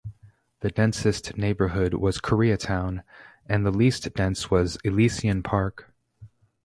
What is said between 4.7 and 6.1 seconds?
Elysian Park.